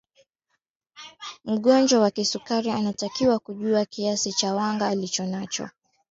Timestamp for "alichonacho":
4.87-5.69